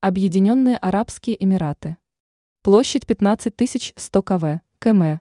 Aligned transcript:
Объединенные 0.00 0.76
Арабские 0.78 1.40
Эмираты. 1.40 1.96
Площадь 2.62 3.06
15 3.06 3.54
100 3.94 4.22
кв. 4.22 4.60
км. 4.80 5.20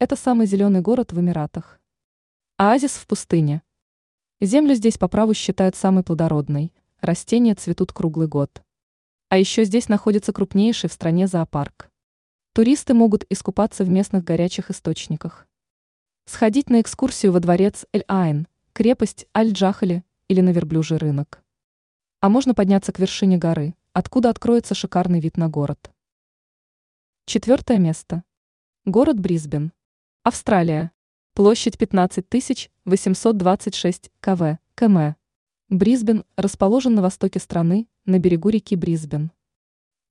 Это 0.00 0.16
самый 0.16 0.48
зеленый 0.48 0.80
город 0.80 1.12
в 1.12 1.20
Эмиратах. 1.20 1.80
Оазис 2.56 2.90
в 2.96 3.06
пустыне. 3.06 3.62
Землю 4.40 4.74
здесь 4.74 4.98
по 4.98 5.06
праву 5.06 5.32
считают 5.32 5.76
самой 5.76 6.02
плодородной, 6.02 6.72
растения 7.00 7.54
цветут 7.54 7.92
круглый 7.92 8.26
год. 8.26 8.64
А 9.28 9.38
еще 9.38 9.62
здесь 9.62 9.88
находится 9.88 10.32
крупнейший 10.32 10.90
в 10.90 10.92
стране 10.92 11.28
зоопарк. 11.28 11.88
Туристы 12.52 12.94
могут 12.94 13.24
искупаться 13.30 13.84
в 13.84 13.90
местных 13.90 14.24
горячих 14.24 14.72
источниках. 14.72 15.46
Сходить 16.24 16.68
на 16.68 16.80
экскурсию 16.80 17.30
во 17.30 17.38
дворец 17.38 17.86
Эль-Айн, 17.92 18.48
крепость 18.72 19.28
Аль-Джахали 19.36 20.02
или 20.26 20.40
на 20.40 20.50
верблюжий 20.50 20.96
рынок 20.96 21.43
а 22.24 22.30
можно 22.30 22.54
подняться 22.54 22.90
к 22.90 23.00
вершине 23.00 23.36
горы, 23.36 23.74
откуда 23.92 24.30
откроется 24.30 24.74
шикарный 24.74 25.20
вид 25.20 25.36
на 25.36 25.50
город. 25.50 25.92
Четвертое 27.26 27.76
место. 27.76 28.24
Город 28.86 29.20
Брисбен. 29.20 29.72
Австралия. 30.22 30.90
Площадь 31.34 31.76
15 31.76 32.70
826 32.86 34.10
кв. 34.20 34.58
км. 34.74 35.16
Брисбен 35.68 36.24
расположен 36.36 36.94
на 36.94 37.02
востоке 37.02 37.38
страны, 37.40 37.88
на 38.06 38.18
берегу 38.18 38.48
реки 38.48 38.74
Брисбен. 38.74 39.30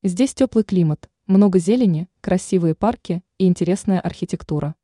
Здесь 0.04 0.36
теплый 0.36 0.64
климат, 0.64 1.10
много 1.26 1.58
зелени, 1.58 2.10
красивые 2.22 2.76
парки 2.76 3.24
и 3.40 3.48
интересная 3.48 4.00
архитектура. 4.00 4.76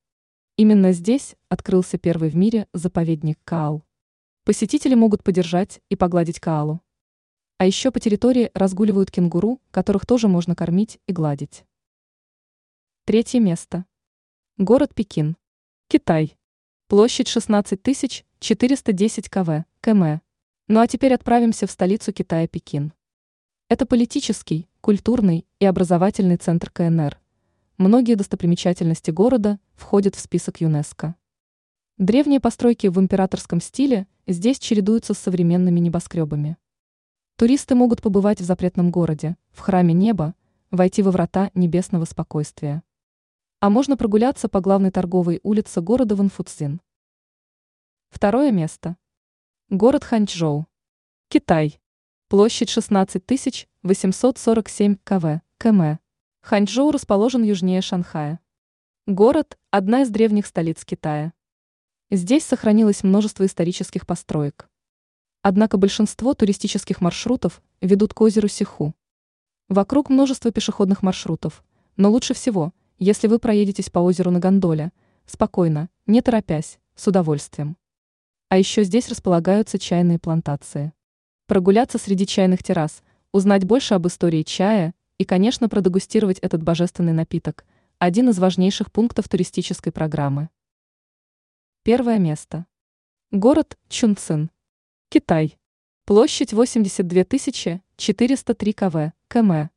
Именно 0.58 0.93
здесь 0.93 1.36
открылся 1.47 1.99
первый 1.99 2.31
в 2.31 2.36
мире 2.36 2.67
заповедник 2.73 3.38
Каал. 3.43 3.86
Посетители 4.45 4.95
могут 4.95 5.23
подержать 5.23 5.80
и 5.89 5.95
погладить 5.95 6.39
Каалу. 6.39 6.81
А 7.59 7.65
еще 7.65 7.91
по 7.91 7.99
территории 7.99 8.52
разгуливают 8.53 9.11
кенгуру, 9.11 9.59
которых 9.71 10.05
тоже 10.05 10.29
можно 10.29 10.55
кормить 10.55 10.97
и 11.07 11.11
гладить. 11.11 11.65
Третье 13.03 13.41
место. 13.41 13.83
Город 14.57 14.95
Пекин. 14.95 15.35
Китай. 15.89 16.37
Площадь 16.87 17.27
16 17.27 17.81
410 18.39 19.30
кв. 19.30 19.65
км. 19.81 20.21
Ну 20.69 20.80
а 20.80 20.87
теперь 20.87 21.13
отправимся 21.13 21.67
в 21.67 21.71
столицу 21.71 22.13
Китая 22.13 22.47
Пекин. 22.47 22.93
Это 23.67 23.85
политический, 23.85 24.69
культурный 24.80 25.45
и 25.59 25.65
образовательный 25.65 26.37
центр 26.37 26.71
КНР. 26.71 27.19
Многие 27.77 28.15
достопримечательности 28.15 29.11
города 29.11 29.59
входят 29.75 30.15
в 30.15 30.21
список 30.21 30.61
ЮНЕСКО. 30.61 31.13
Древние 31.97 32.39
постройки 32.39 32.87
в 32.87 32.97
императорском 33.02 33.59
стиле 33.59 34.07
здесь 34.27 34.59
чередуются 34.59 35.13
с 35.13 35.19
современными 35.19 35.81
небоскребами. 35.81 36.55
Туристы 37.40 37.73
могут 37.73 38.02
побывать 38.02 38.42
в 38.42 38.44
запретном 38.44 38.92
городе, 38.92 39.38
в 39.52 39.62
храме 39.62 39.94
неба, 39.94 40.36
войти 40.72 41.02
во 41.02 41.12
врата 41.12 41.52
небесного 41.54 42.04
спокойствия. 42.04 42.84
А 43.62 43.70
можно 43.70 43.95
прогуляться 43.95 44.50
по 44.50 44.59
главной 44.59 44.92
торговой 44.92 45.40
улице 45.42 45.80
города 45.80 46.17
Ванфуцзин. 46.17 46.82
Второе 48.10 48.52
место. 48.52 48.98
Город 49.70 50.04
Ханчжоу. 50.04 50.67
Китай. 51.30 51.80
Площадь 52.28 52.67
16 52.67 53.23
847 53.83 54.98
кв. 55.02 55.42
км. 55.58 55.99
Ханчжоу 56.42 56.92
расположен 56.92 57.44
южнее 57.44 57.80
Шанхая. 57.80 58.42
Город– 59.08 59.58
одна 59.72 60.02
из 60.02 60.10
древних 60.10 60.45
столиц 60.45 60.83
Китая. 60.83 61.32
Здесь 62.11 62.44
сохранилось 62.44 63.04
множество 63.04 63.45
исторических 63.45 64.05
построек. 64.05 64.70
Однако 65.42 65.77
большинство 65.77 66.33
туристических 66.33 67.00
маршрутов 67.00 67.61
ведут 67.82 68.14
к 68.14 68.22
озеру 68.22 68.48
Сиху. 68.48 68.94
Вокруг 69.70 70.10
множество 70.10 70.52
пешеходных 70.52 71.02
маршрутов, 71.02 71.64
но 71.95 72.11
лучше 72.11 72.33
всего, 72.33 72.73
если 72.98 73.27
вы 73.27 73.39
проедетесь 73.39 73.89
по 73.89 73.99
озеру 73.99 74.32
на 74.32 74.39
гондоле, 74.39 74.92
спокойно, 75.26 75.89
не 76.05 76.22
торопясь, 76.22 76.80
с 76.95 77.08
удовольствием. 77.08 77.78
А 78.49 78.58
еще 78.58 78.83
здесь 78.83 79.08
располагаются 79.08 79.80
чайные 79.80 80.20
плантации. 80.20 80.92
Прогуляться 81.45 81.98
среди 81.98 82.28
чайных 82.28 82.61
террас, 82.61 83.02
узнать 83.32 83.64
больше 83.64 83.94
об 83.94 84.08
истории 84.08 84.44
чая 84.44 84.94
и, 85.17 85.23
конечно, 85.23 85.70
продегустировать 85.70 86.39
этот 86.39 86.64
божественный 86.64 87.14
напиток– 87.14 87.66
один 87.99 88.30
из 88.30 88.39
важнейших 88.39 88.92
пунктов 88.92 89.30
туристической 89.30 89.92
программы. 89.92 90.49
Первое 91.83 92.17
место. 92.17 92.66
Город 93.32 93.78
Чунцин– 93.88 94.52
Китай. 95.11 95.58
Площадь 96.05 96.53
82 96.53 97.23
403 97.97 98.73
кв. 98.73 99.14
км. 99.27 99.70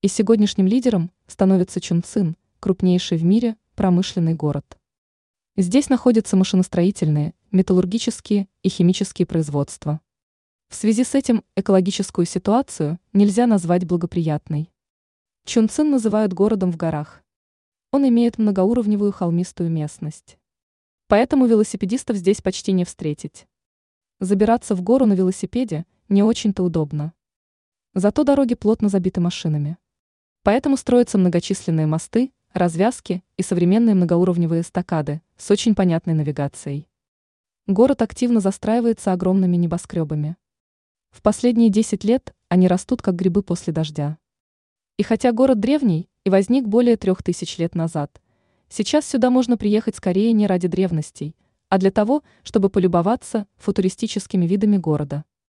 И 0.00 0.06
сегодняшним 0.06 0.68
лидером 0.68 1.10
становится 1.26 1.80
Чунцин, 1.80 2.36
крупнейший 2.60 3.18
в 3.18 3.24
мире 3.24 3.56
промышленный 3.74 4.34
город. 4.34 4.78
Здесь 5.56 5.88
находятся 5.88 6.36
машиностроительные, 6.36 7.34
металлургические 7.50 8.46
и 8.62 8.68
химические 8.68 9.26
производства. 9.26 10.00
В 10.68 10.76
связи 10.76 11.02
с 11.02 11.16
этим 11.16 11.42
экологическую 11.56 12.24
ситуацию 12.24 13.00
нельзя 13.12 13.48
назвать 13.48 13.84
благоприятной. 13.84 14.70
Чунцин 15.46 15.90
называют 15.90 16.32
городом 16.32 16.70
в 16.70 16.76
горах. 16.76 17.24
Он 17.90 18.08
имеет 18.08 18.38
многоуровневую 18.38 19.10
холмистую 19.10 19.68
местность. 19.68 20.38
Поэтому 21.08 21.46
велосипедистов 21.46 22.18
здесь 22.18 22.40
почти 22.40 22.70
не 22.70 22.84
встретить. 22.84 23.48
Забираться 24.18 24.74
в 24.74 24.80
гору 24.80 25.04
на 25.04 25.12
велосипеде 25.12 25.84
не 26.08 26.22
очень-то 26.22 26.62
удобно. 26.62 27.12
Зато 27.92 28.24
дороги 28.24 28.54
плотно 28.54 28.88
забиты 28.88 29.20
машинами. 29.20 29.76
Поэтому 30.42 30.78
строятся 30.78 31.18
многочисленные 31.18 31.86
мосты, 31.86 32.32
развязки 32.54 33.22
и 33.36 33.42
современные 33.42 33.94
многоуровневые 33.94 34.62
эстакады 34.62 35.20
с 35.36 35.50
очень 35.50 35.74
понятной 35.74 36.14
навигацией. 36.14 36.88
Город 37.66 38.00
активно 38.00 38.40
застраивается 38.40 39.12
огромными 39.12 39.56
небоскребами. 39.56 40.38
В 41.10 41.20
последние 41.20 41.68
10 41.68 42.02
лет 42.04 42.34
они 42.48 42.68
растут 42.68 43.02
как 43.02 43.16
грибы 43.16 43.42
после 43.42 43.74
дождя. 43.74 44.16
И 44.96 45.02
хотя 45.02 45.30
город 45.32 45.60
древний 45.60 46.08
и 46.24 46.30
возник 46.30 46.66
более 46.66 46.96
трех 46.96 47.22
тысяч 47.22 47.58
лет 47.58 47.74
назад, 47.74 48.22
сейчас 48.70 49.04
сюда 49.04 49.28
можно 49.28 49.58
приехать 49.58 49.96
скорее 49.96 50.32
не 50.32 50.46
ради 50.46 50.68
древностей– 50.68 51.36
а 51.68 51.78
для 51.78 51.90
того, 51.90 52.22
чтобы 52.42 52.70
полюбоваться 52.70 53.46
футуристическими 53.56 54.46
видами 54.46 54.76
города. 54.76 55.24